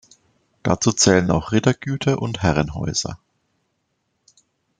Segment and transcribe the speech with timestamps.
[0.63, 3.19] Dazu zählen auch Rittergüter und Herrenhäuser.